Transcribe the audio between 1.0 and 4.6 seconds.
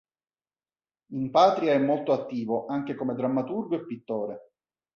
In patria è molto attivo anche come drammaturgo e pittore.